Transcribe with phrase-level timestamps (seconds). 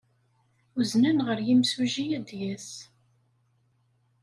[0.79, 2.69] Uznen ɣer yimsujji ad d-yas.